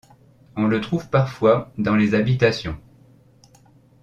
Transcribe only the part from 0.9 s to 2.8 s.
parfois dans les habitations.